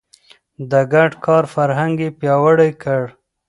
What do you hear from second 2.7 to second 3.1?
کړ.